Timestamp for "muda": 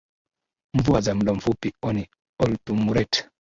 1.15-1.33